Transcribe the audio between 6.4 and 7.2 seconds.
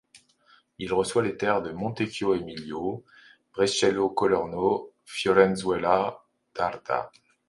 d'Arda.